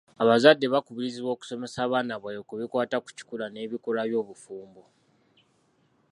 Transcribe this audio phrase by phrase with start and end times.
[0.23, 4.81] Abazadde bakubirizibwa okusomesa abaana baabwe ku bikwata ku kikula n'ebikolwa by'obufumbo.